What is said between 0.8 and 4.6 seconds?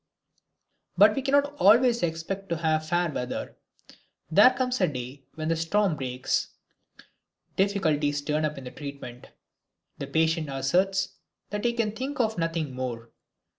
But we cannot always expect to have fair weather. There